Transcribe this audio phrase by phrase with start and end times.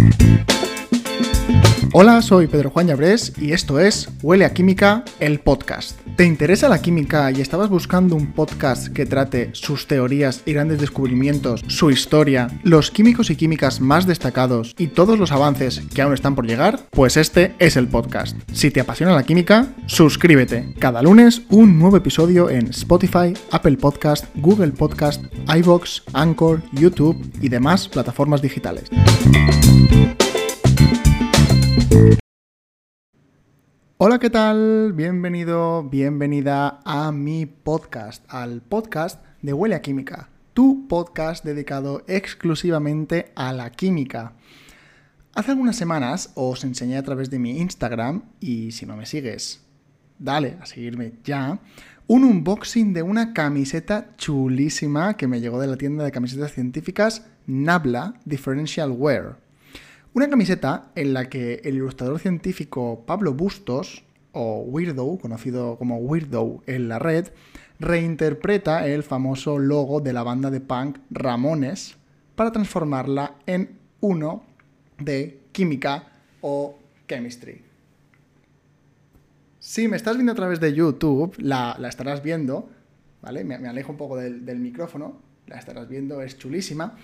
[0.00, 0.69] Música
[1.92, 5.98] Hola, soy Pedro Juan Llabrés y esto es Huele a Química, el podcast.
[6.14, 10.78] ¿Te interesa la química y estabas buscando un podcast que trate sus teorías y grandes
[10.78, 16.14] descubrimientos, su historia, los químicos y químicas más destacados y todos los avances que aún
[16.14, 16.78] están por llegar?
[16.90, 18.38] Pues este es el podcast.
[18.52, 20.72] Si te apasiona la química, suscríbete.
[20.78, 25.24] Cada lunes un nuevo episodio en Spotify, Apple Podcast, Google Podcast,
[25.56, 28.88] iVoox, Anchor, YouTube y demás plataformas digitales.
[34.02, 34.94] Hola, ¿qué tal?
[34.94, 43.30] Bienvenido, bienvenida a mi podcast, al podcast de Huele a Química, tu podcast dedicado exclusivamente
[43.34, 44.32] a la química.
[45.34, 49.60] Hace algunas semanas os enseñé a través de mi Instagram, y si no me sigues,
[50.18, 51.60] dale a seguirme ya,
[52.06, 57.26] un unboxing de una camiseta chulísima que me llegó de la tienda de camisetas científicas
[57.46, 59.49] Nabla Differential Wear.
[60.12, 66.64] Una camiseta en la que el ilustrador científico Pablo Bustos, o Weirdo, conocido como Weirdo
[66.66, 67.28] en la red,
[67.78, 71.96] reinterpreta el famoso logo de la banda de punk Ramones
[72.34, 74.42] para transformarla en uno
[74.98, 76.08] de química
[76.40, 76.76] o
[77.08, 77.62] chemistry.
[79.60, 82.68] Si me estás viendo a través de YouTube, la, estarás viendo,
[83.22, 83.44] ¿vale?
[83.44, 86.96] Me, alejo un poco del micrófono, la estarás viendo, es chulísima.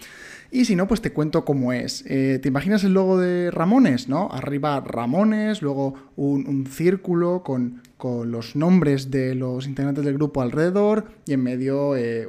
[0.51, 2.05] Y si no, pues te cuento cómo es.
[2.07, 4.29] Eh, ¿Te imaginas el logo de Ramones, no?
[4.31, 7.83] Arriba Ramones, luego un, círculo con,
[8.25, 12.25] los nombres de los integrantes del grupo alrededor y en medio eh,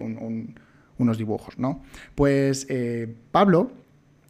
[0.98, 1.84] unos dibujos, ¿no?
[2.16, 3.72] Pues eh, Pablo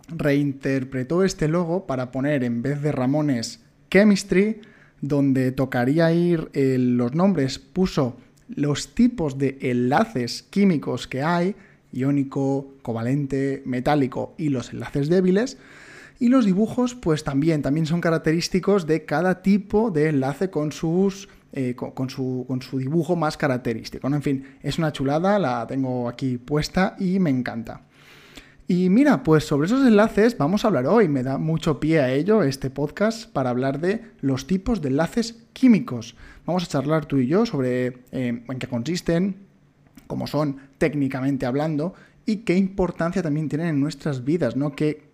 [0.10, 4.60] reinterpretó este logo para poner en vez de Ramones Chemistry,
[5.00, 8.18] donde tocaría ir los nombres, puso
[8.50, 11.56] los tipos de enlaces químicos que hay
[11.92, 15.58] iónico, covalente, metálico y los enlaces débiles.
[16.20, 21.30] Y los dibujos, pues también, también son característicos de cada tipo de enlace con sus.
[21.54, 24.08] Eh, con, su, con, su, dibujo más característico.
[24.08, 27.88] En fin, es una chulada, la tengo aquí puesta y me encanta.
[28.68, 31.08] Y mira, pues sobre esos enlaces vamos a hablar hoy.
[31.08, 35.46] Me da mucho pie a ello este podcast para hablar de los tipos de enlaces
[35.54, 36.18] químicos.
[36.46, 39.47] Vamos a charlar tú y yo sobre eh, en qué consisten,
[40.08, 41.94] como son técnicamente hablando,
[42.26, 44.74] y qué importancia también tienen en nuestras vidas, ¿no?
[44.74, 45.10] ¿Qué,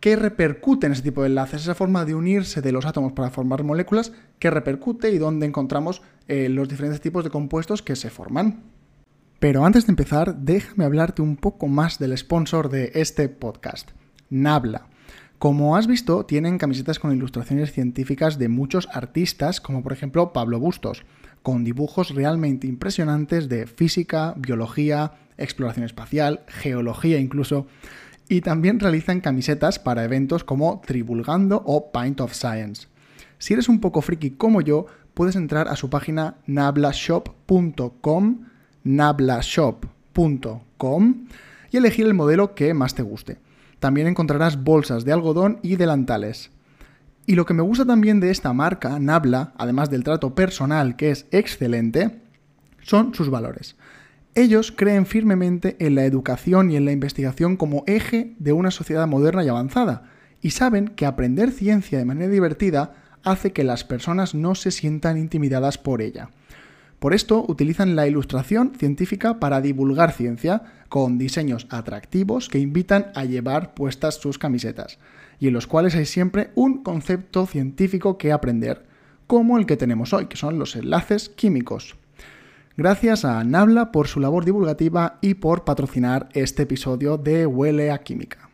[0.00, 1.62] qué repercute ese tipo de enlaces?
[1.62, 6.02] Esa forma de unirse de los átomos para formar moléculas, ¿qué repercute y dónde encontramos
[6.28, 8.62] eh, los diferentes tipos de compuestos que se forman?
[9.38, 13.90] Pero antes de empezar, déjame hablarte un poco más del sponsor de este podcast,
[14.30, 14.88] Nabla.
[15.38, 20.58] Como has visto, tienen camisetas con ilustraciones científicas de muchos artistas, como por ejemplo Pablo
[20.58, 21.04] Bustos
[21.46, 27.68] con dibujos realmente impresionantes de física, biología, exploración espacial, geología incluso,
[28.28, 32.88] y también realizan camisetas para eventos como Tribulgando o Pint of Science.
[33.38, 38.40] Si eres un poco friki como yo, puedes entrar a su página nablashop.com,
[38.82, 41.26] nablashop.com
[41.70, 43.38] y elegir el modelo que más te guste.
[43.78, 46.50] También encontrarás bolsas de algodón y delantales.
[47.26, 51.10] Y lo que me gusta también de esta marca, Nabla, además del trato personal que
[51.10, 52.22] es excelente,
[52.82, 53.76] son sus valores.
[54.36, 59.06] Ellos creen firmemente en la educación y en la investigación como eje de una sociedad
[59.06, 60.10] moderna y avanzada,
[60.40, 62.94] y saben que aprender ciencia de manera divertida
[63.24, 66.30] hace que las personas no se sientan intimidadas por ella.
[66.98, 73.24] Por esto utilizan la ilustración científica para divulgar ciencia, con diseños atractivos que invitan a
[73.24, 74.98] llevar puestas sus camisetas
[75.38, 78.84] y en los cuales hay siempre un concepto científico que aprender,
[79.26, 81.96] como el que tenemos hoy, que son los enlaces químicos.
[82.76, 87.98] Gracias a Nabla por su labor divulgativa y por patrocinar este episodio de Huele a
[87.98, 88.45] Química.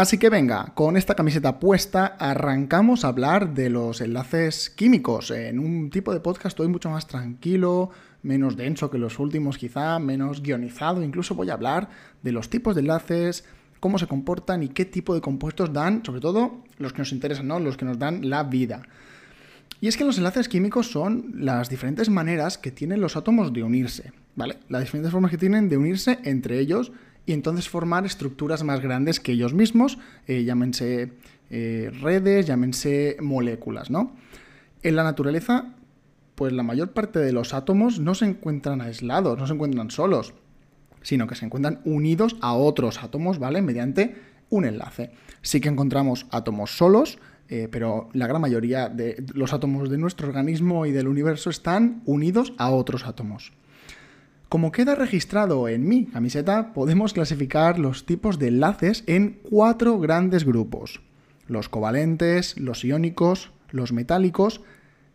[0.00, 5.58] Así que venga, con esta camiseta puesta arrancamos a hablar de los enlaces químicos en
[5.58, 7.90] un tipo de podcast hoy mucho más tranquilo,
[8.22, 11.90] menos denso que los últimos quizá, menos guionizado, incluso voy a hablar
[12.22, 13.44] de los tipos de enlaces,
[13.78, 17.46] cómo se comportan y qué tipo de compuestos dan, sobre todo los que nos interesan,
[17.46, 17.60] ¿no?
[17.60, 18.80] los que nos dan la vida.
[19.82, 23.64] Y es que los enlaces químicos son las diferentes maneras que tienen los átomos de
[23.64, 24.56] unirse, ¿vale?
[24.70, 26.90] Las diferentes formas que tienen de unirse entre ellos
[27.30, 31.12] y entonces formar estructuras más grandes que ellos mismos, eh, llámense
[31.50, 34.16] eh, redes, llámense moléculas, ¿no?
[34.82, 35.74] En la naturaleza,
[36.34, 40.34] pues la mayor parte de los átomos no se encuentran aislados, no se encuentran solos
[41.02, 43.62] sino que se encuentran unidos a otros átomos, ¿vale?
[43.62, 44.16] Mediante
[44.50, 45.12] un enlace.
[45.42, 47.18] Sí que encontramos átomos solos,
[47.48, 52.02] eh, pero la gran mayoría de los átomos de nuestro organismo y del universo están
[52.04, 53.52] unidos a otros átomos.
[54.50, 60.44] Como queda registrado en mi camiseta, podemos clasificar los tipos de enlaces en cuatro grandes
[60.44, 61.02] grupos.
[61.46, 64.60] Los covalentes, los iónicos, los metálicos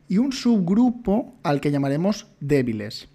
[0.08, 3.10] y un subgrupo al que llamaremos débiles.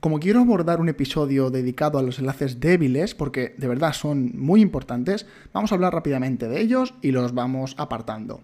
[0.00, 4.60] Como quiero abordar un episodio dedicado a los enlaces débiles, porque de verdad son muy
[4.60, 8.40] importantes, vamos a hablar rápidamente de ellos y los vamos apartando.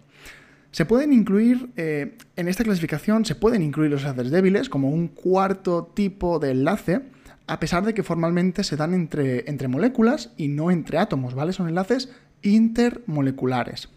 [0.72, 5.08] Se pueden incluir, eh, en esta clasificación, se pueden incluir los enlaces débiles como un
[5.08, 7.02] cuarto tipo de enlace,
[7.46, 11.52] a pesar de que formalmente se dan entre, entre moléculas y no entre átomos, ¿vale?
[11.52, 12.10] Son enlaces
[12.40, 13.90] intermoleculares.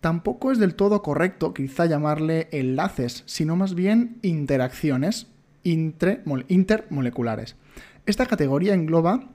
[0.00, 5.26] Tampoco es del todo correcto quizá llamarle enlaces, sino más bien interacciones
[5.64, 7.56] intermoleculares.
[8.06, 9.30] Esta categoría engloba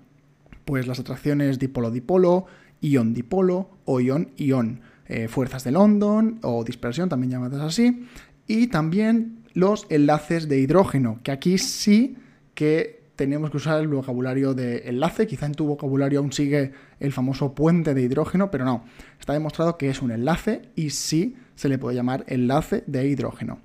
[0.64, 2.46] pues, las atracciones dipolo-dipolo,
[2.82, 8.06] ion-dipolo o ion-ion, eh, fuerzas de London o dispersión, también llamadas así,
[8.48, 12.18] y también los enlaces de hidrógeno, que aquí sí
[12.54, 17.12] que tenemos que usar el vocabulario de enlace, quizá en tu vocabulario aún sigue el
[17.12, 18.84] famoso puente de hidrógeno, pero no,
[19.20, 23.60] está demostrado que es un enlace y sí se le puede llamar enlace de hidrógeno.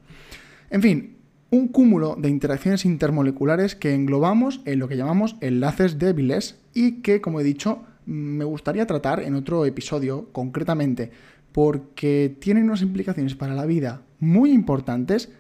[0.71, 1.17] En fin,
[1.51, 7.21] un cúmulo de interacciones intermoleculares que englobamos en lo que llamamos enlaces débiles y que,
[7.21, 11.11] como he dicho, me gustaría tratar en otro episodio concretamente,
[11.53, 15.31] porque tienen unas implicaciones para la vida muy importantes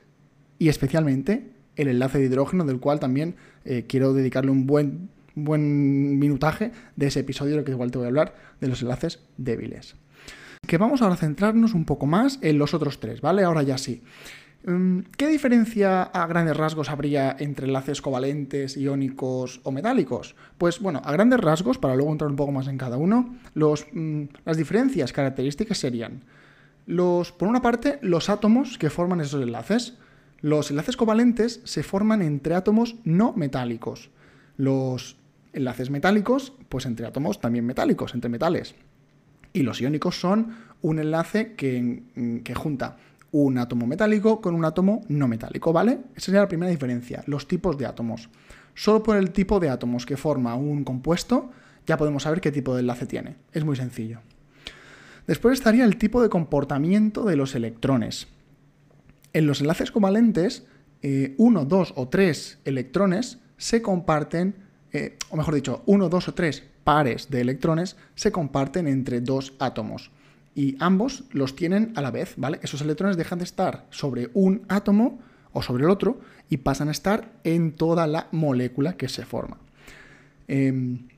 [0.58, 6.18] y especialmente el enlace de hidrógeno, del cual también eh, quiero dedicarle un buen, buen
[6.18, 9.96] minutaje de ese episodio, lo que igual te voy a hablar de los enlaces débiles.
[10.66, 13.42] Que vamos ahora a centrarnos un poco más en los otros tres, ¿vale?
[13.42, 14.02] Ahora ya sí.
[14.64, 20.36] Mm, ¿Qué diferencia a grandes rasgos habría entre enlaces covalentes, iónicos o metálicos?
[20.56, 24.22] Pues bueno, a grandes rasgos, para luego entrar un poco más en cada uno, mm,
[24.44, 26.24] las diferencias características serían,
[26.86, 29.98] los, por una parte, los átomos que forman esos enlaces.
[30.40, 34.10] Los enlaces covalentes se forman entre átomos no metálicos.
[34.56, 35.16] Los
[35.52, 38.74] enlaces metálicos, pues entre átomos también metálicos, entre metales.
[39.52, 42.02] Y los iónicos son un enlace que,
[42.42, 42.96] que junta
[43.32, 46.00] un átomo metálico con un átomo no metálico, ¿vale?
[46.14, 48.28] Esa sería la primera diferencia, los tipos de átomos.
[48.74, 51.50] Solo por el tipo de átomos que forma un compuesto
[51.86, 53.36] ya podemos saber qué tipo de enlace tiene.
[53.52, 54.20] Es muy sencillo.
[55.26, 58.28] Después estaría el tipo de comportamiento de los electrones.
[59.32, 60.66] En los enlaces covalentes,
[61.00, 64.56] eh, uno, dos o tres electrones se comparten,
[64.92, 69.54] eh, o mejor dicho, uno, dos o tres pares de electrones se comparten entre dos
[69.58, 70.10] átomos
[70.54, 72.60] y ambos los tienen a la vez, ¿vale?
[72.62, 75.18] Esos electrones dejan de estar sobre un átomo
[75.52, 79.58] o sobre el otro y pasan a estar en toda la molécula que se forma.
[80.48, 81.08] Em,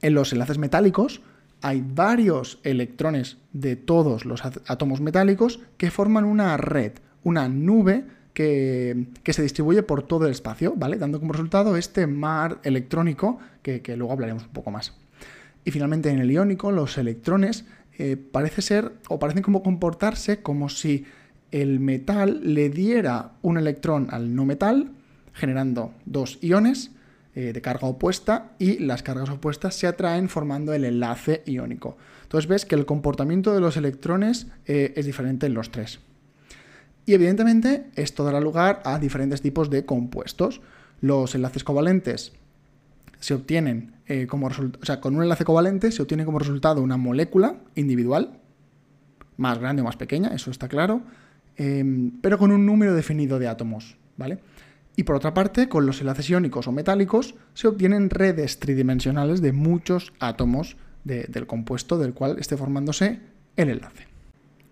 [0.00, 1.20] en los enlaces metálicos
[1.62, 9.08] hay varios electrones de todos los átomos metálicos que forman una red, una nube que,
[9.26, 10.96] se distribuye por todo el espacio, ¿vale?
[10.96, 14.94] Dando como resultado este mar electrónico que, que luego hablaremos un poco más.
[15.64, 17.66] Y finalmente en el iónico los electrones
[18.02, 21.04] eh, parece ser o parecen como comportarse como si
[21.50, 24.92] el metal le diera un electrón al no metal,
[25.34, 26.92] generando dos iones
[27.34, 31.98] eh, de carga opuesta y las cargas opuestas se atraen formando el enlace iónico.
[32.22, 36.00] Entonces ves que el comportamiento de los electrones eh, es diferente en los tres.
[37.04, 40.62] Y evidentemente esto dará lugar a diferentes tipos de compuestos.
[41.02, 42.32] Los enlaces covalentes
[43.20, 46.82] se obtienen eh, como resultado, o sea, con un enlace covalente se obtiene como resultado
[46.82, 48.40] una molécula individual,
[49.36, 51.02] más grande o más pequeña, eso está claro,
[51.56, 54.40] em, pero con un número definido de átomos, ¿vale?
[54.96, 59.52] Y por otra parte, con los enlaces iónicos o metálicos se obtienen redes tridimensionales de
[59.52, 63.20] muchos átomos del compuesto del cual esté formándose
[63.56, 64.06] el enlace.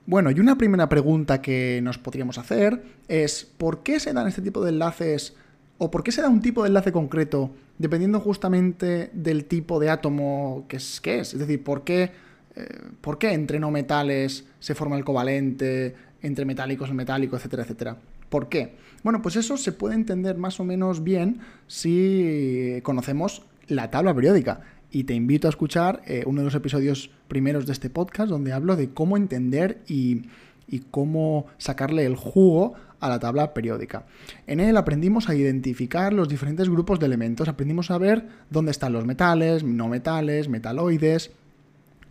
[0.04, 4.42] Bueno, y una primera pregunta que nos podríamos hacer es ¿por qué se dan este
[4.42, 5.34] tipo de enlaces
[5.78, 9.90] o por qué se da un tipo de enlace concreto dependiendo justamente del tipo de
[9.90, 11.00] átomo que es.
[11.00, 11.32] Que es.
[11.32, 12.10] es decir, ¿por qué,
[12.56, 12.66] eh,
[13.00, 17.96] ¿por qué entre no metales se forma el covalente, entre metálicos el metálico, etcétera, etcétera?
[18.28, 18.74] ¿Por qué?
[19.02, 24.60] Bueno, pues eso se puede entender más o menos bien si conocemos la tabla periódica.
[24.90, 28.52] Y te invito a escuchar eh, uno de los episodios primeros de este podcast donde
[28.52, 30.22] hablo de cómo entender y,
[30.66, 34.04] y cómo sacarle el jugo a la tabla periódica.
[34.46, 38.92] En él aprendimos a identificar los diferentes grupos de elementos, aprendimos a ver dónde están
[38.92, 41.30] los metales, no metales, metaloides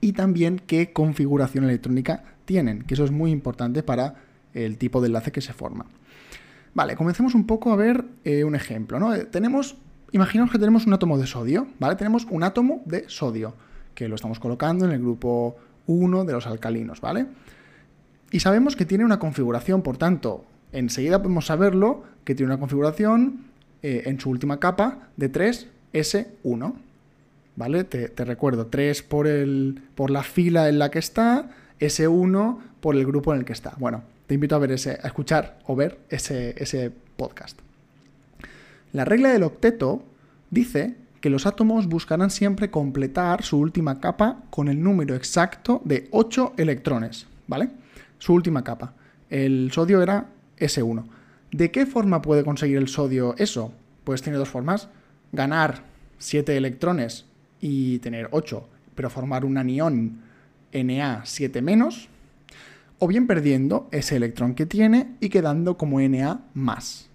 [0.02, 4.16] y también qué configuración electrónica tienen, que eso es muy importante para
[4.54, 5.86] el tipo de enlace que se forma.
[6.74, 9.00] Vale, comencemos un poco a ver eh, un ejemplo.
[9.00, 9.18] ¿no?
[9.26, 9.78] Tenemos,
[10.12, 11.96] imaginaos que tenemos un átomo de sodio, ¿vale?
[11.96, 13.56] Tenemos un átomo de sodio,
[13.96, 17.26] que lo estamos colocando en el grupo 1 de los alcalinos, ¿vale?
[18.30, 23.48] Y sabemos que tiene una configuración, por tanto, enseguida podemos saberlo que tiene una configuración
[23.84, 26.74] eh, en su última capa de 3S1.
[27.56, 27.84] ¿Vale?
[27.86, 33.06] Te, recuerdo, 3 por, el, por la fila en la que está, S1 por el
[33.06, 33.74] grupo en el que está.
[33.80, 37.60] Bueno, te invito a, ver ese, a escuchar o ver ese, ese podcast.
[38.94, 40.04] La regla del octeto
[40.52, 46.08] dice que los átomos buscarán siempre completar su última capa con el número exacto de
[46.12, 47.70] 8 electrones, ¿vale?
[48.20, 48.94] Su última capa.
[49.30, 50.28] El sodio era
[50.60, 51.06] S1.
[51.52, 53.74] ¿De qué forma puede conseguir el sodio eso?
[54.04, 54.90] Pues tiene dos formas.
[55.32, 55.84] Ganar
[56.20, 57.26] 7 electrones
[57.60, 60.22] y tener 8, pero formar un anión
[60.74, 62.10] Na7 menos,
[63.00, 67.10] o bien perdiendo ese electrón que tiene y quedando como Na más.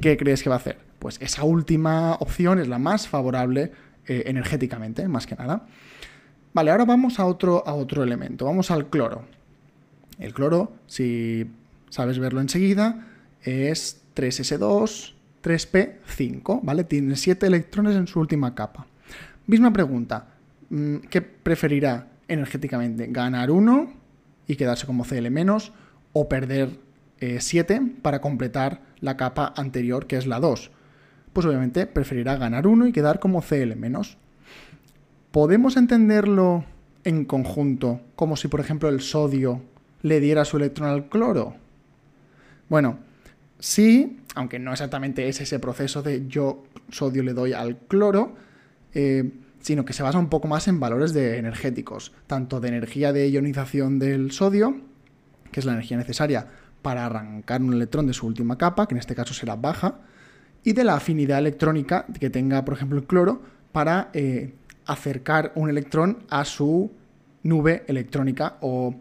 [0.00, 0.78] ¿Qué crees que va a hacer?
[0.98, 3.72] Pues esa última opción es la más favorable
[4.06, 5.66] eh, energéticamente, más que nada.
[6.52, 9.24] Vale, ahora vamos a otro, a otro elemento, vamos al cloro.
[10.18, 11.50] El cloro, si
[11.90, 13.06] sabes verlo enseguida,
[13.42, 16.84] es 3S2, 3P5, ¿vale?
[16.84, 18.86] Tiene 7 electrones en su última capa.
[19.46, 20.28] Misma pregunta,
[20.70, 23.06] mm, ¿qué preferirá energéticamente?
[23.08, 23.92] ¿Ganar uno
[24.46, 25.72] y quedarse como Cl-
[26.12, 26.70] o perder
[27.38, 30.70] 7 eh, para completar la capa anterior, que es la 2?
[31.32, 34.16] Pues obviamente preferirá ganar uno y quedar como Cl-.
[35.30, 36.64] ¿Podemos entenderlo
[37.04, 39.62] en conjunto como si, por ejemplo, el sodio
[40.02, 41.54] le diera su electrón al cloro?
[42.70, 43.00] Bueno,
[43.58, 48.36] sí, aunque no exactamente es ese proceso de yo sodio le doy al cloro,
[48.94, 49.28] eh,
[49.60, 53.28] sino que se basa un poco más en valores de energéticos, tanto de energía de
[53.28, 54.80] ionización del sodio,
[55.50, 56.46] que es la energía necesaria
[56.80, 59.98] para arrancar un electrón de su última capa, que en este caso será baja,
[60.62, 64.54] y de la afinidad electrónica que tenga, por ejemplo, el cloro para eh,
[64.86, 66.92] acercar un electrón a su
[67.42, 68.94] nube electrónica o,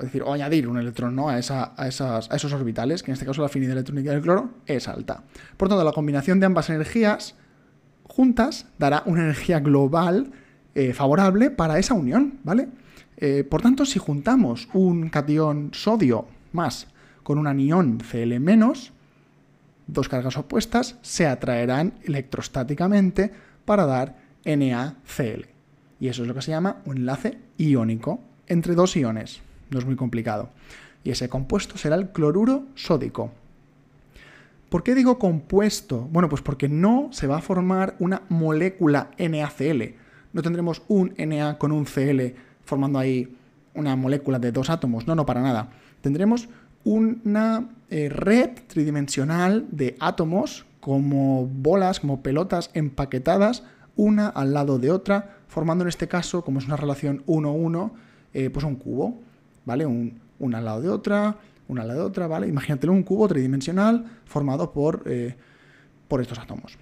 [0.00, 1.28] decir, o añadir un electrón ¿no?
[1.28, 4.22] a, esa, a, esas, a, esos orbitales, que en este caso la afinidad electrónica del
[4.22, 5.22] cloro es alta.
[5.56, 7.34] Por tanto, la combinación de ambas energías
[8.04, 10.32] juntas dará una energía global
[10.74, 12.68] eh, favorable para esa unión, ¿vale?
[13.16, 16.86] Eh, por tanto, si juntamos un cation sodio más
[17.22, 18.34] con un anión Cl
[19.86, 23.32] dos cargas opuestas se atraerán electrostáticamente
[23.64, 25.46] para dar NaCl.
[25.98, 28.20] Y eso es lo que se llama un enlace iónico
[28.50, 29.40] entre dos iones.
[29.70, 30.50] No es muy complicado.
[31.02, 33.30] Y ese compuesto será el cloruro sódico.
[34.68, 36.08] ¿Por qué digo compuesto?
[36.12, 39.94] Bueno, pues porque no se va a formar una molécula NaCl.
[40.32, 43.34] No tendremos un Na con un Cl formando ahí
[43.74, 45.06] una molécula de dos átomos.
[45.06, 45.70] No, no, para nada.
[46.02, 46.48] Tendremos
[46.84, 53.64] una eh, red tridimensional de átomos como bolas, como pelotas empaquetadas,
[53.96, 57.90] una al lado de otra, formando en este caso, como es una relación 1-1,
[58.32, 59.20] eh, pues un cubo,
[59.64, 59.86] ¿vale?
[59.86, 61.36] Un, una al lado de otra,
[61.68, 62.48] una a la de otra, ¿vale?
[62.48, 65.36] Imagínatelo un cubo tridimensional formado por, eh,
[66.08, 66.76] por estos átomos.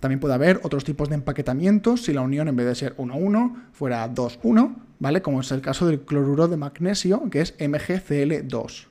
[0.00, 3.54] También puede haber otros tipos de empaquetamientos si la unión en vez de ser 1-1
[3.72, 5.22] fuera 2-1, ¿vale?
[5.22, 8.86] Como es el caso del cloruro de magnesio, que es MgCl2.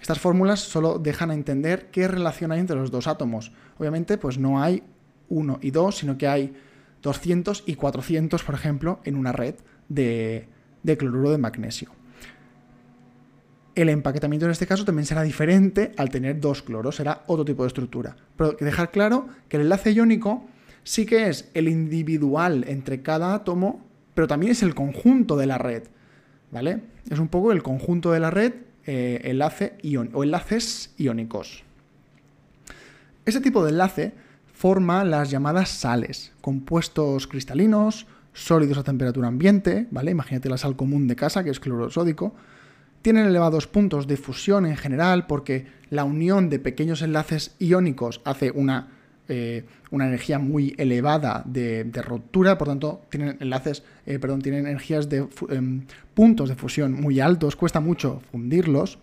[0.00, 3.52] Estas fórmulas solo dejan a entender qué relación hay entre los dos átomos.
[3.78, 4.82] Obviamente, pues no hay
[5.28, 6.54] 1 y 2, sino que hay
[7.02, 9.54] 200 y 400, por ejemplo, en una red
[9.88, 10.48] de,
[10.82, 11.90] de cloruro de magnesio.
[13.74, 17.62] El empaquetamiento en este caso también será diferente al tener dos cloros, será otro tipo
[17.62, 18.16] de estructura.
[18.36, 20.44] Pero hay que dejar claro que el enlace iónico
[20.82, 25.58] sí que es el individual entre cada átomo, pero también es el conjunto de la
[25.58, 25.84] red.
[26.50, 26.80] ¿Vale?
[27.08, 28.54] Es un poco el conjunto de la red,
[28.86, 31.62] eh, enlace ion, o enlaces iónicos.
[33.24, 34.12] Ese tipo de enlace
[34.52, 40.10] forma las llamadas sales, compuestos cristalinos, sólidos a temperatura ambiente, ¿vale?
[40.10, 42.34] Imagínate la sal común de casa, que es cloruro sódico,
[43.02, 48.50] tienen elevados puntos de fusión en general porque la unión de pequeños enlaces iónicos hace
[48.50, 48.88] una,
[49.28, 55.08] eh, una energía muy elevada de, ruptura, por tanto tienen enlaces, eh, perdón, tienen energías
[55.08, 55.82] de em,
[56.14, 58.98] puntos de fusión muy altos, cuesta mucho fundirlos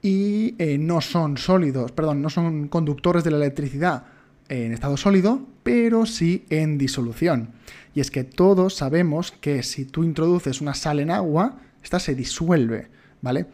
[0.00, 4.04] y eh, no son sólidos, perdón, no son conductores de la electricidad
[4.48, 7.50] en estado sólido, pero sí en disolución.
[7.94, 12.14] Y es que todos sabemos que si tú introduces una sal en agua, esta se
[12.14, 12.88] disuelve.
[13.20, 13.46] ¿vale?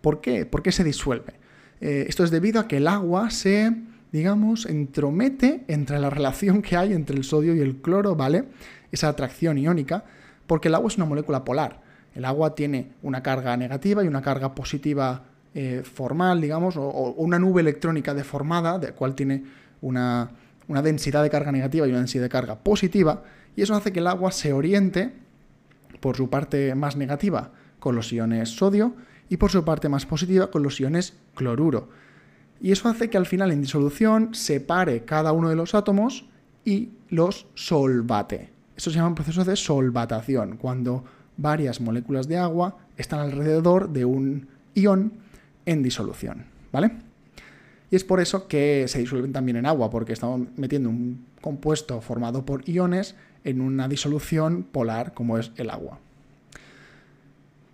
[0.00, 0.46] ¿Por qué?
[0.46, 1.34] ¿Por qué se disuelve?
[1.80, 3.72] Eh, esto es debido a que el agua se,
[4.12, 8.44] digamos, entromete entre la relación que hay entre el sodio y el cloro, ¿vale?
[8.90, 10.04] Esa atracción iónica,
[10.46, 11.80] porque el agua es una molécula polar.
[12.14, 17.38] El agua tiene una carga negativa y una carga positiva eh, formal, digamos, o, una
[17.38, 19.44] nube electrónica deformada, de cual tiene
[19.82, 20.30] una,
[20.68, 23.22] una densidad de carga negativa y una densidad de carga positiva,
[23.54, 25.12] y eso hace que el agua se oriente
[26.00, 28.94] por su parte más negativa con los iones sodio
[29.28, 31.88] y por su parte más positiva con los iones cloruro.
[32.60, 36.26] Y eso hace que al final en disolución separe cada uno de los átomos
[36.64, 38.50] y los solvate.
[38.76, 41.04] Eso se llama un proceso de solvatación, cuando
[41.36, 45.12] varias moléculas de agua están alrededor de un ion
[45.66, 46.92] en disolución, ¿vale?
[47.92, 52.00] Y es por eso que se disuelven también en agua, porque estamos metiendo un compuesto
[52.00, 55.98] formado por iones en una disolución polar como es el agua.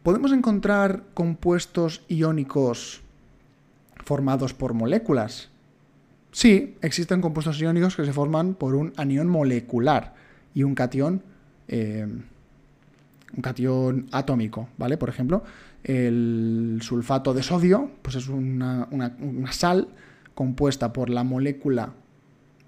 [0.02, 3.00] ¿Podemos encontrar compuestos iónicos
[4.04, 5.50] formados por moléculas?
[6.32, 10.16] Sí, existen compuestos iónicos que se forman por un anión molecular
[10.52, 11.22] y un cation,
[11.68, 12.08] eh,
[13.36, 14.96] un cation atómico, ¿vale?
[14.96, 15.44] Por ejemplo,
[15.84, 19.86] el sulfato de sodio, pues es una, una sal
[20.38, 21.94] compuesta por la molécula,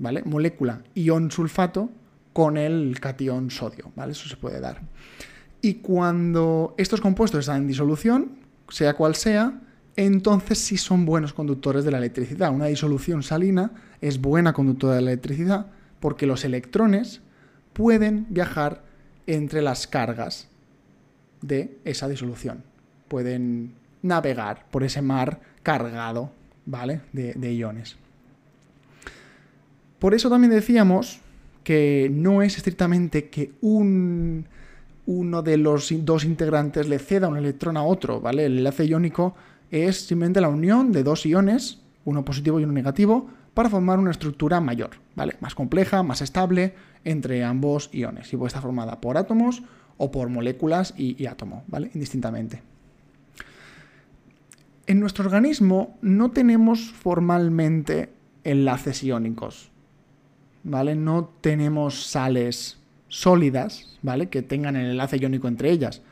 [0.01, 0.25] ¿vale?
[0.25, 1.89] Molécula ion sulfato
[2.33, 4.11] con el cation sodio, ¿vale?
[4.11, 4.81] Eso se puede dar.
[5.63, 8.33] Y cuando estos compuestos están en disolución,
[8.71, 9.61] sea cual sea,
[9.95, 12.53] entonces sí son buenos conductores de la electricidad.
[12.53, 15.67] Una disolución salina es buena conductora de la electricidad
[16.01, 17.21] porque los electrones
[17.73, 18.83] pueden viajar
[19.29, 20.49] entre las cargas
[21.41, 22.65] de esa disolución.
[23.07, 26.33] Pueden navegar por ese mar cargado,
[26.67, 27.01] ¿vale?
[27.13, 27.97] De, iones.
[29.99, 31.21] Por eso también decíamos
[31.65, 34.47] que no es estrictamente que un,
[35.07, 38.47] uno de los dos integrantes le ceda un electrón a otro, ¿vale?
[38.47, 39.35] El enlace iónico
[39.71, 44.11] es simplemente la unión de dos iones, uno positivo y uno negativo, para formar una
[44.11, 45.35] estructura mayor, ¿vale?
[45.41, 46.75] Más compleja, más estable
[47.05, 48.33] entre ambos iones.
[48.33, 49.63] Y puede estar formada por átomos
[49.97, 51.91] o por moléculas y, y átomo, ¿vale?
[51.95, 52.63] Indistintamente.
[54.91, 59.71] En nuestro organismo no tenemos formalmente enlaces iónicos,
[60.65, 60.97] ¿vale?
[60.97, 64.31] No tenemos sales sólidas, ¿vale?
[64.31, 66.03] Que tengan el enlace iónico entre ellas,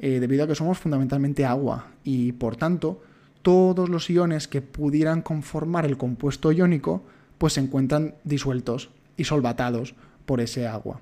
[0.00, 3.00] eh, debido a que somos fundamentalmente agua y por tanto
[3.42, 7.04] todos los iones que pudieran conformar el compuesto iónico
[7.38, 11.00] pues se encuentran disueltos y solvatados por ese agua.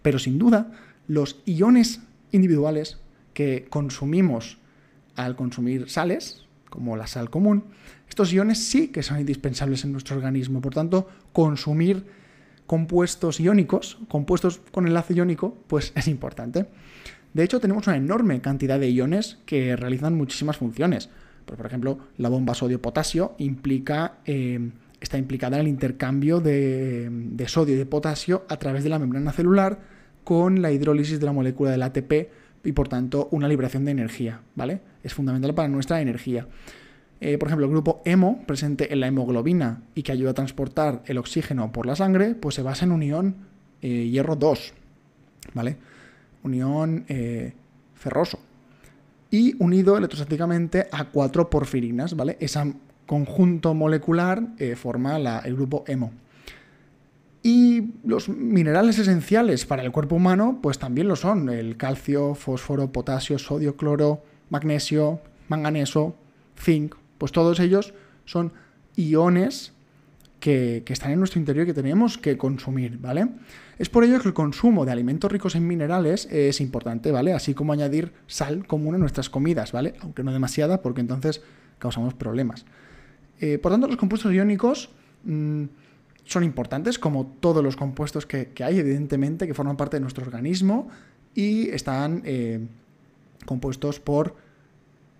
[0.00, 0.72] Pero sin duda,
[1.06, 2.00] los iones
[2.32, 2.98] individuales
[3.34, 4.56] que consumimos
[5.24, 7.64] al consumir sales, como la sal común,
[8.08, 10.60] estos iones sí que son indispensables en nuestro organismo.
[10.60, 12.06] Por tanto, consumir
[12.66, 16.66] compuestos iónicos, compuestos con enlace iónico, pues es importante.
[17.34, 21.08] De hecho, tenemos una enorme cantidad de iones que realizan muchísimas funciones.
[21.44, 27.74] por ejemplo, la bomba sodio-potasio implica, eh, está implicada en el intercambio de, de, sodio
[27.74, 29.80] y de potasio a través de la membrana celular
[30.22, 32.12] con la hidrólisis de la molécula del ATP
[32.64, 34.80] y por tanto una liberación de energía, ¿vale?
[35.02, 36.46] Es fundamental para nuestra energía.
[37.20, 41.02] Eh, por ejemplo, el grupo hemo, presente en la hemoglobina y que ayuda a transportar
[41.06, 43.36] el oxígeno por la sangre, pues se basa en un ion
[43.82, 44.72] eh, hierro 2,
[45.54, 45.76] ¿vale?
[46.42, 47.52] Unión eh,
[47.94, 48.38] ferroso.
[49.30, 52.36] Y unido electrostáticamente a cuatro porfirinas, ¿vale?
[52.40, 52.74] Ese
[53.06, 54.42] conjunto molecular
[54.76, 56.12] forma el grupo hemo.
[57.42, 61.48] Y los minerales esenciales para el cuerpo humano, pues también lo son.
[61.48, 66.14] El calcio, fósforo, potasio, sodio, cloro, magnesio, manganeso,
[66.56, 67.94] zinc, pues todos ellos
[68.26, 68.52] son
[68.96, 69.72] iones
[70.40, 73.28] que, están en nuestro interior y que tenemos que consumir, ¿vale?
[73.78, 77.32] Es por ello que el consumo de alimentos ricos en minerales es importante, ¿vale?
[77.32, 79.94] Así como añadir sal común a nuestras comidas, ¿vale?
[80.00, 81.42] Aunque no demasiada, porque entonces
[81.78, 82.66] causamos problemas.
[83.40, 84.90] Eh, por tanto, los compuestos iónicos
[85.24, 85.64] mmm,
[86.30, 90.24] son importantes, como todos los compuestos que, que, hay, evidentemente, que forman parte de nuestro
[90.24, 90.88] organismo
[91.34, 92.60] y están eh,
[93.44, 94.36] compuestos por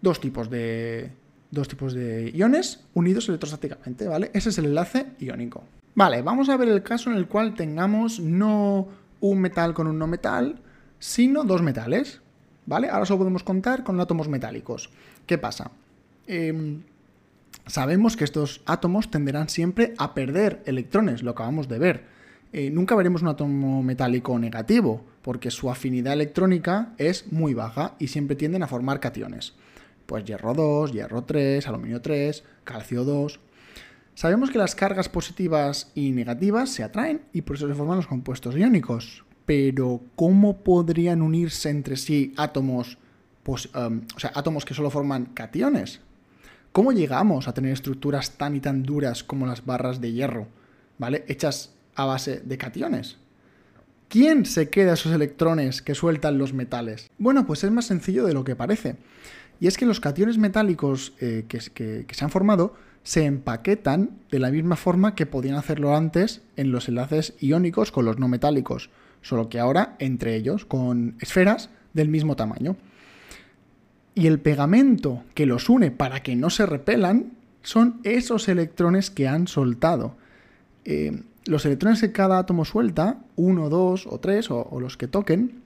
[0.00, 1.10] dos tipos de,
[1.50, 4.30] dos tipos de iones unidos electrostáticamente, ¿vale?
[4.34, 5.64] Ese es el enlace iónico.
[5.96, 8.86] Vale, vamos a ver el caso en el cual tengamos no
[9.20, 10.60] un metal con un no metal,
[11.00, 12.20] sino dos metales,
[12.66, 12.88] ¿vale?
[12.88, 14.90] Ahora solo podemos contar con átomos metálicos.
[15.26, 15.72] ¿Qué pasa?
[16.28, 16.78] Eh,
[17.66, 22.04] sabemos que estos átomos tenderán siempre a perder electrones, lo acabamos de ver.
[22.52, 28.08] Eh, nunca veremos un átomo metálico negativo, porque su afinidad electrónica es muy baja y
[28.08, 29.54] siempre tienden a formar cationes
[30.10, 33.38] pues hierro 2, hierro 3, aluminio 3, calcio 2.
[34.16, 38.08] Sabemos que las cargas positivas y negativas se atraen y por eso se forman los
[38.08, 39.24] compuestos iónicos.
[39.46, 42.98] Pero ¿cómo podrían unirse entre sí átomos,
[43.46, 46.00] um, o sea, átomos que solo forman cationes?
[46.72, 50.46] ¿Cómo llegamos a tener estructuras tan y tan duras como las barras de hierro,
[50.98, 51.24] ¿vale?
[51.26, 53.16] Hechas a base de cationes.
[54.08, 57.10] ¿Quién se queda esos electrones que sueltan los metales?
[57.18, 58.96] Bueno, pues es más sencillo de lo que parece.
[59.58, 64.50] Y es que los cationes metálicos eh, que, se han formado se empaquetan de la
[64.50, 68.90] misma forma que podían hacerlo antes en los enlaces iónicos con los no metálicos,
[69.22, 72.76] solo que ahora entre ellos, con esferas del mismo tamaño.
[74.20, 79.26] Y el pegamento que los une para que no se repelan son esos electrones que
[79.26, 80.14] han soltado.
[80.84, 85.62] Eh, los electrones que cada átomo suelta, uno, dos o tres, o, los que toquen,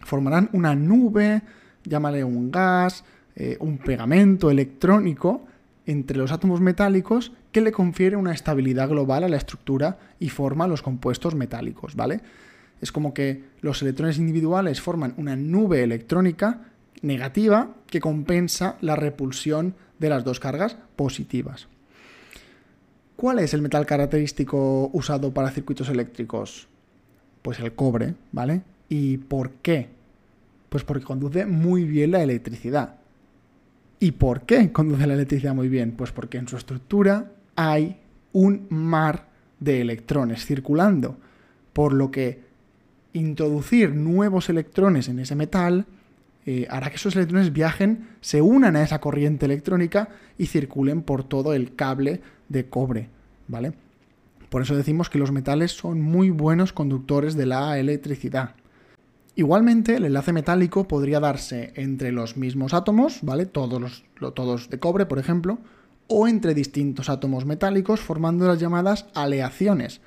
[0.00, 1.40] formarán una nube,
[1.84, 3.04] llámale un gas,
[3.36, 5.46] eh, un pegamento electrónico
[5.86, 10.68] entre los átomos metálicos que le confiere una estabilidad global a la estructura y forma
[10.68, 12.20] los compuestos metálicos, ¿vale?
[12.82, 16.73] Es como que los electrones individuales forman una nube electrónica
[17.04, 21.68] negativa que compensa la repulsión de las dos cargas positivas.
[23.16, 26.66] ¿Cuál es el metal característico usado para circuitos eléctricos?
[27.42, 28.62] Pues el cobre, ¿vale?
[28.88, 29.88] ¿Y por qué?
[30.68, 32.96] Pues porque conduce muy bien la electricidad.
[34.00, 35.92] ¿Y por qué conduce la electricidad muy bien?
[35.92, 37.98] Pues porque en su estructura hay
[38.32, 39.28] un mar
[39.60, 41.16] de electrones circulando,
[41.72, 42.42] por lo que
[43.12, 45.86] introducir nuevos electrones en ese metal
[46.46, 51.24] eh, hará que esos electrones viajen, se unan a esa corriente electrónica y circulen por
[51.24, 53.08] todo el cable de cobre,
[53.48, 53.72] ¿vale?
[54.50, 58.54] Por eso decimos que los metales son muy buenos conductores de la electricidad.
[59.36, 63.46] Igualmente, el enlace metálico podría darse entre los mismos átomos, ¿vale?
[63.46, 64.04] Todos, los,
[64.34, 65.58] todos de cobre, por ejemplo,
[66.06, 70.00] o entre distintos átomos metálicos formando las llamadas aleaciones.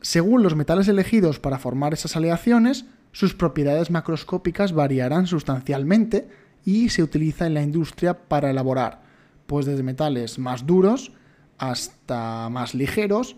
[0.00, 6.28] Según los metales elegidos para formar esas aleaciones, sus propiedades macroscópicas variarán sustancialmente
[6.64, 9.02] y se utiliza en la industria para elaborar,
[9.46, 11.12] pues desde metales más duros
[11.56, 13.36] hasta más ligeros,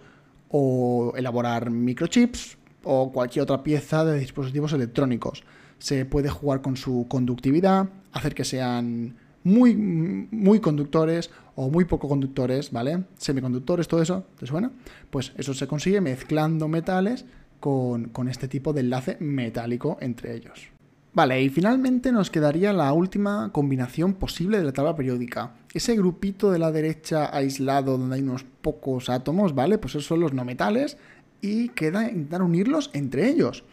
[0.49, 5.45] o elaborar microchips o cualquier otra pieza de dispositivos electrónicos.
[5.79, 12.09] Se puede jugar con su conductividad, hacer que sean muy, muy conductores o muy poco
[12.09, 13.05] conductores, ¿vale?
[13.19, 14.71] Semiconductores, todo eso, ¿te suena?
[15.11, 17.27] Pues eso se consigue mezclando metales
[17.67, 20.69] con, este tipo de enlace metálico entre ellos.
[21.15, 25.55] Vale, y finalmente nos quedaría la última combinación posible de la tabla periódica.
[25.75, 29.79] Ese grupito de la derecha aislado donde hay unos pocos átomos, ¿vale?
[29.79, 30.97] Pues esos son los no metales
[31.41, 33.65] y queda intentar unirlos entre ellos.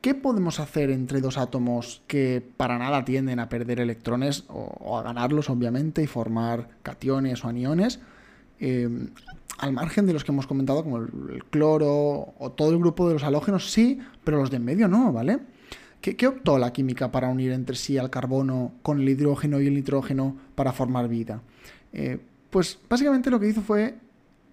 [0.00, 5.02] ¿Qué podemos hacer entre dos átomos que para nada tienden a perder electrones o, a
[5.02, 8.00] ganarlos, obviamente, y formar cationes o aniones?
[8.60, 9.08] Eh,
[9.58, 13.14] al margen de los que hemos comentado, como el, cloro o todo el grupo de
[13.14, 15.38] los halógenos, sí, pero los de en medio no, ¿vale?
[16.00, 19.74] ¿Qué, optó la química para unir entre sí al carbono con el hidrógeno y el
[19.74, 21.42] nitrógeno para formar vida?
[21.92, 22.18] Eh,
[22.50, 23.96] pues básicamente lo que hizo fue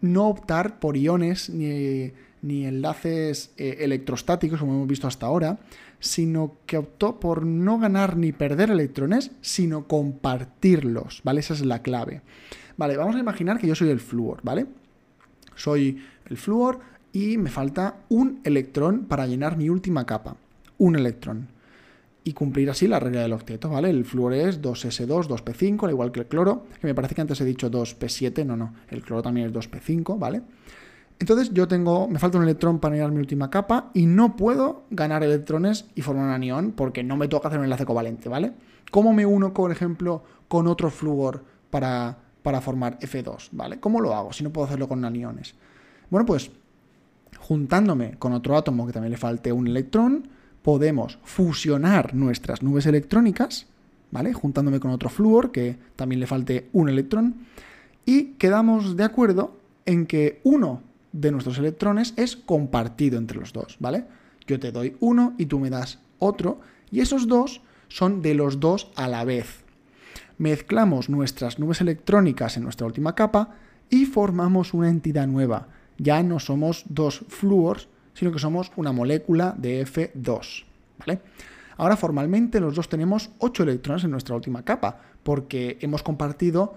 [0.01, 2.11] no optar por iones ni,
[2.41, 5.59] enlaces eh, electrostáticos, como hemos visto hasta ahora,
[5.99, 11.41] sino que optó por no ganar ni perder electrones, sino compartirlos, ¿vale?
[11.41, 12.21] Esa es la clave.
[12.77, 14.65] Vale, vamos a imaginar que yo soy el flúor, ¿vale?
[15.55, 16.79] Soy el flúor
[17.11, 20.35] y me falta un electrón para llenar mi última capa.
[20.77, 21.47] Un electrón.
[22.23, 23.89] Y cumplir así la regla del octeto, ¿vale?
[23.89, 27.39] El flúor es 2s2, 2p5, al igual que el cloro, que me parece que antes
[27.41, 30.41] he dicho 2p7, no, no, el cloro también es 2p5, ¿vale?
[31.19, 34.83] Entonces yo tengo, me falta un electrón para llenar mi última capa y no puedo
[34.89, 38.53] ganar electrones y formar un anión porque no me toca hacer un enlace covalente, ¿vale?
[38.91, 43.79] ¿Cómo me uno, por ejemplo, con otro flúor para para formar F2, ¿vale?
[43.79, 45.55] ¿Cómo lo hago si no puedo hacerlo con aniones?
[46.09, 46.51] Bueno, pues
[47.39, 50.27] juntándome con otro átomo que también le falte un electrón,
[50.61, 53.65] podemos fusionar nuestras nubes electrónicas,
[54.11, 54.33] ¿vale?
[54.33, 57.35] Juntándome con otro flúor que también le falte un electrón
[58.05, 63.77] y quedamos de acuerdo en que uno de nuestros electrones es compartido entre los dos,
[63.79, 64.05] ¿vale?
[64.47, 66.59] Yo te doy uno y tú me das otro
[66.91, 69.62] y esos dos son de los dos a la vez,
[70.37, 73.51] mezclamos nuestras nubes electrónicas en nuestra última capa
[73.89, 75.67] y formamos una entidad nueva.
[75.97, 80.65] Ya no somos dos flúors, sino que somos una molécula de F2.
[80.99, 81.21] ¿vale?
[81.77, 86.75] Ahora formalmente los dos tenemos 8 electrones en nuestra última capa, porque hemos compartido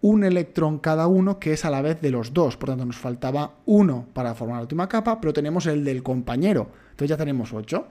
[0.00, 2.56] un electrón cada uno que es a la vez de los dos.
[2.56, 6.68] Por tanto, nos faltaba uno para formar la última capa, pero tenemos el del compañero.
[6.90, 7.86] Entonces ya tenemos 8.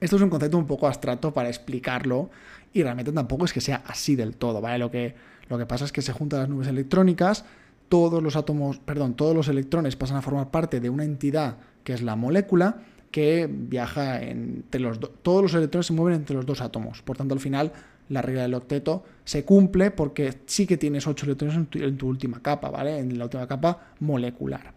[0.00, 2.30] Esto es un concepto un poco abstracto para explicarlo
[2.72, 4.78] y realmente tampoco es que sea así del todo, ¿vale?
[4.78, 5.14] Lo que,
[5.48, 7.44] lo que pasa es que se juntan las nubes electrónicas,
[7.88, 11.92] todos los átomos, perdón, todos los electrones pasan a formar parte de una entidad que
[11.92, 12.78] es la molécula
[13.10, 15.12] que viaja entre los dos.
[15.22, 17.02] Todos los electrones se mueven entre los dos átomos.
[17.02, 17.72] Por tanto, al final,
[18.08, 21.96] la regla del octeto se cumple porque sí que tienes ocho electrones en tu, en
[21.96, 22.98] tu última capa, ¿vale?
[22.98, 24.74] En la última capa molecular.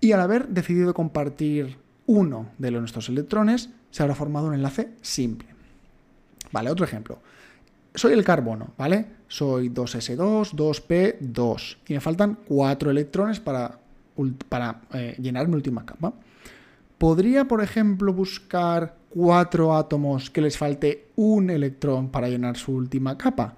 [0.00, 5.46] Y al haber decidido compartir uno de nuestros electrones, se habrá formado un enlace simple.
[6.50, 7.20] Vale, otro ejemplo.
[7.94, 9.06] Soy el carbono, ¿vale?
[9.28, 13.78] Soy 2s2, 2p2 y me faltan 4 electrones para,
[14.48, 16.14] para eh, llenar mi última capa.
[16.96, 23.18] ¿Podría, por ejemplo, buscar cuatro átomos que les falte un electrón para llenar su última
[23.18, 23.56] capa?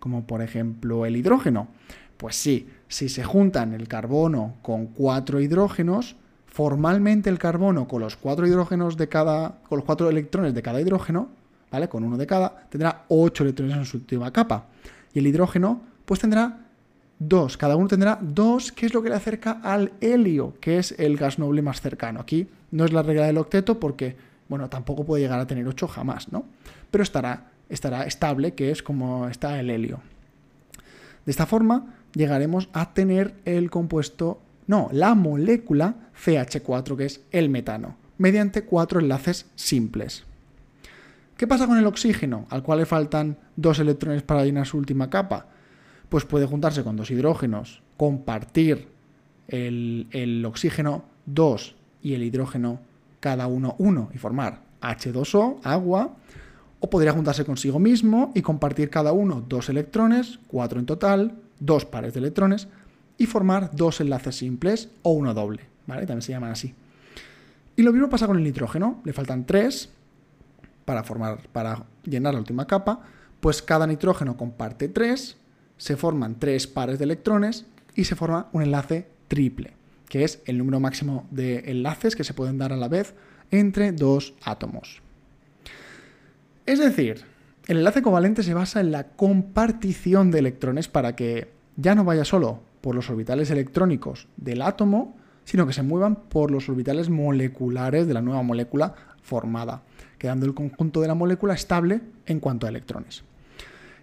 [0.00, 1.68] Como por ejemplo el hidrógeno.
[2.16, 6.16] Pues sí, si se juntan el carbono con cuatro hidrógenos,
[6.56, 10.80] formalmente el carbono con los cuatro hidrógenos de cada, con los cuatro electrones de cada
[10.80, 11.28] hidrógeno,
[11.70, 11.86] ¿vale?
[11.86, 14.64] Con uno de cada, tendrá ocho electrones en su última capa.
[15.12, 16.60] Y el hidrógeno, pues tendrá
[17.18, 17.58] dos.
[17.58, 21.18] Cada uno tendrá dos, que es lo que le acerca al helio, que es el
[21.18, 22.20] gas noble más cercano.
[22.20, 24.16] Aquí no es la regla del octeto porque,
[24.48, 26.46] bueno, tampoco puede llegar a tener ocho jamás, ¿no?
[26.90, 30.00] Pero estará, estará estable, que es como está el helio.
[31.26, 37.48] De esta forma, llegaremos a tener el compuesto, no, la molécula CH4, que es el
[37.48, 40.24] metano, mediante cuatro enlaces simples.
[41.36, 45.10] ¿Qué pasa con el oxígeno, al cual le faltan dos electrones para llenar su última
[45.10, 45.46] capa?
[46.08, 48.88] Pues puede juntarse con dos hidrógenos, compartir
[49.48, 52.80] el, oxígeno 2 y el hidrógeno
[53.20, 56.16] cada uno 1 y formar H2O, agua,
[56.80, 61.84] o podría juntarse consigo mismo y compartir cada uno dos electrones, cuatro en total, dos
[61.84, 62.68] pares de electrones,
[63.18, 66.06] y formar dos enlaces simples o uno doble, ¿vale?
[66.06, 66.74] También se llaman así.
[67.76, 69.90] Y lo mismo pasa con el nitrógeno, le faltan tres
[70.84, 73.00] para formar, para llenar la última capa,
[73.40, 75.36] pues cada nitrógeno comparte tres,
[75.76, 79.74] se forman tres pares de electrones y se forma un enlace triple,
[80.08, 83.14] que es el número máximo de enlaces que se pueden dar a la vez
[83.50, 85.02] entre dos átomos.
[86.64, 87.24] Es decir,
[87.66, 92.24] el enlace covalente se basa en la compartición de electrones para que ya no vaya
[92.24, 98.06] solo por los orbitales electrónicos del átomo, sino que se muevan por los orbitales moleculares
[98.06, 99.82] de la nueva molécula formada,
[100.18, 103.22] quedando el conjunto de la molécula estable en cuanto a electrones.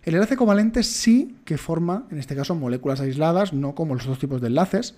[0.03, 4.19] El enlace covalente sí que forma, en este caso, moléculas aisladas, no como los otros
[4.19, 4.95] tipos de enlaces,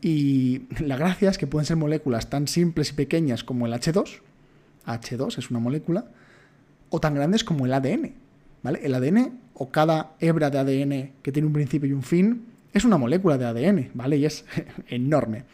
[0.00, 4.20] y la gracia es que pueden ser moléculas tan simples y pequeñas como el H2,
[4.86, 6.06] H2 es una molécula,
[6.90, 8.14] o tan grandes como el ADN.
[8.62, 8.80] ¿vale?
[8.82, 12.84] El ADN o cada hebra de ADN que tiene un principio y un fin es
[12.84, 14.18] una molécula de ADN, ¿vale?
[14.18, 14.44] Y es
[14.88, 15.44] enorme.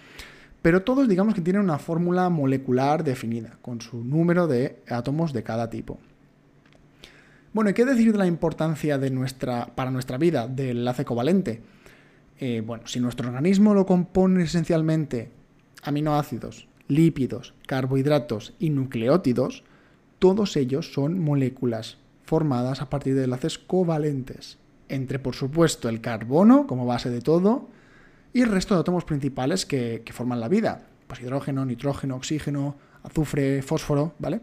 [0.61, 5.43] Pero todos digamos que tienen una fórmula molecular definida, con su número de átomos de
[5.43, 5.99] cada tipo.
[7.53, 11.63] Bueno, ¿y qué decir de la importancia de nuestra, para nuestra vida del enlace covalente?
[12.41, 15.31] Eh, bueno, si nuestro organismo lo compone esencialmente
[15.83, 19.65] aminoácidos, lípidos, carbohidratos y nucleótidos,
[20.19, 24.59] todos ellos son moléculas formadas a partir de enlaces covalentes,
[24.93, 27.69] entre por supuesto el carbono como base de todo
[28.33, 33.63] y el resto de átomos principales que, forman la vida, pues hidrógeno, nitrógeno, oxígeno, azufre,
[33.63, 34.41] fósforo, ¿vale?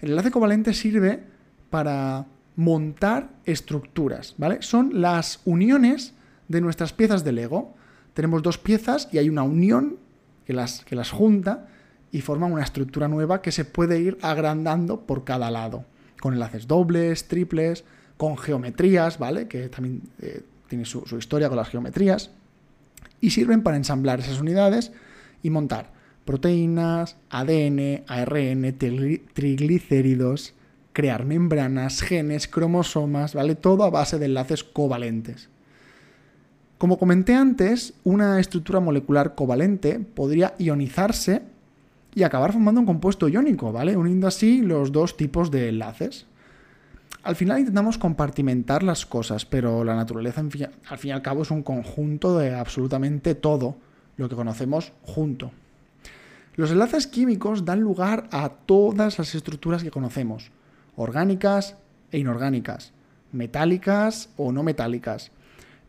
[0.00, 1.22] El enlace covalente sirve
[1.70, 4.62] para montar estructuras, ¿vale?
[4.62, 6.14] Son las uniones
[6.48, 7.74] de nuestras piezas de Lego.
[8.14, 9.96] Tenemos dos piezas y hay una unión
[10.44, 11.68] que las, que las junta
[12.10, 15.84] y forman una estructura nueva que se puede ir agrandando por cada lado,
[16.20, 17.84] con enlaces dobles, triples,
[18.18, 19.48] con geometrías, ¿vale?
[19.48, 22.30] Que también eh, tiene su, historia con las geometrías,
[23.20, 24.92] y sirven para ensamblar esas unidades
[25.42, 28.76] y montar proteínas, ADN, ARN,
[29.32, 30.52] triglicéridos,
[30.92, 33.54] crear membranas, genes, cromosomas, ¿vale?
[33.54, 35.48] Todo a base de enlaces covalentes.
[36.76, 41.42] Como comenté antes, una estructura molecular covalente podría ionizarse
[42.14, 43.96] y acabar formando un compuesto iónico, ¿vale?
[43.96, 46.26] Uniendo así los dos tipos de enlaces.
[47.22, 51.50] Al final intentamos compartimentar las cosas, pero la naturaleza, al fin y al cabo, es
[51.50, 53.76] un conjunto de absolutamente todo
[54.16, 55.50] lo que conocemos junto.
[56.54, 60.50] Los enlaces químicos dan lugar a todas las estructuras que conocemos,
[60.96, 61.76] orgánicas
[62.10, 62.92] e inorgánicas,
[63.32, 65.30] metálicas o no metálicas,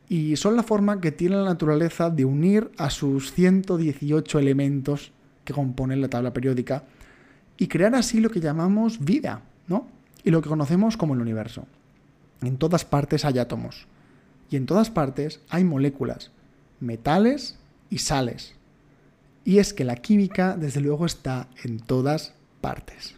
[0.10, 5.12] y son la forma que tiene la naturaleza de unir a sus 118 elementos
[5.44, 6.84] que componen la tabla periódica
[7.58, 9.99] y crear así lo que llamamos vida, ¿no?
[10.24, 11.66] Y lo que conocemos como el universo.
[12.42, 13.88] En todas partes hay átomos
[14.50, 16.32] y en todas partes hay moléculas,
[16.80, 17.58] metales
[17.90, 18.56] y sales.
[19.46, 23.16] Y es que la química, desde luego, está en todas partes.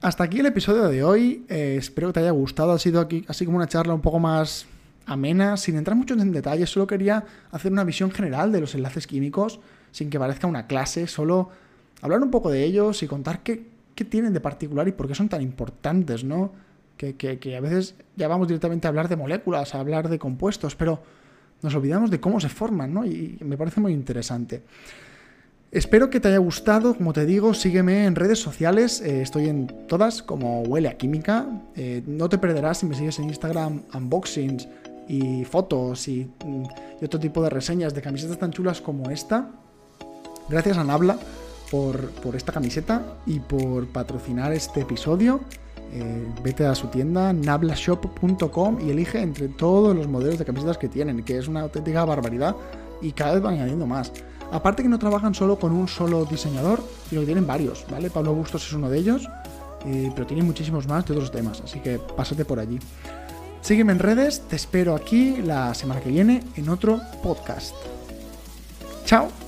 [0.00, 1.44] Hasta aquí el episodio de hoy.
[1.48, 2.72] Eh, espero que te haya gustado.
[2.72, 4.66] Ha sido aquí, así como una charla un poco más
[5.06, 6.70] amena, sin entrar mucho en detalles.
[6.70, 11.06] Solo quería hacer una visión general de los enlaces químicos sin que parezca una clase,
[11.06, 11.50] solo
[12.02, 13.66] hablar un poco de ellos y contar qué,
[14.04, 16.52] tienen de particular y por qué son tan importantes, ¿no?
[16.96, 21.00] Que, a veces ya vamos directamente a hablar de moléculas, a hablar de compuestos, pero
[21.62, 23.06] nos olvidamos de cómo se forman, ¿no?
[23.06, 24.62] Y me parece muy interesante.
[25.70, 29.66] Espero que te haya gustado, como te digo, sígueme en redes sociales, eh, estoy en
[29.86, 34.66] todas como Huele a Química, eh, no te perderás si me sigues en Instagram unboxings
[35.08, 36.30] y fotos y,
[37.00, 39.50] y otro tipo de reseñas de camisetas tan chulas como esta.
[40.48, 40.84] Gracias a
[41.70, 45.40] Por, esta camiseta y por patrocinar este episodio.
[45.92, 50.88] eh, vete a su tienda nablashop.com y elige entre todos los modelos de camisetas que
[50.88, 52.54] tienen, que es una auténtica barbaridad
[53.00, 54.12] y cada vez van añadiendo más.
[54.50, 58.10] Aparte que no trabajan solo con un solo diseñador, sino que tienen varios, ¿vale?
[58.10, 59.28] Pablo Bustos es uno de ellos,
[59.84, 62.78] eh, pero tienen muchísimos más de otros temas, así que pásate por allí.
[63.60, 67.74] Sígueme en redes, te espero aquí la semana que viene en otro podcast.
[69.04, 69.47] ¡Chao!